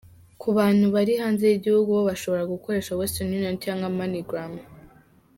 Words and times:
Ku 0.41 0.47
bantu 0.57 0.85
bari 0.95 1.13
hanzi 1.21 1.43
y’igihugu 1.47 1.89
bo 1.97 2.03
bashobora 2.09 2.49
gukoresha 2.53 2.97
Western 2.99 3.33
Union 3.37 3.55
cyagwa 3.61 3.89
Mooney 3.95 4.23
Gram. 4.29 4.53